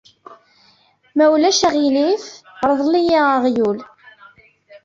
[1.15, 2.25] Ma ulac aɣiliif,
[2.69, 3.77] rḍel-iyi aɣyul.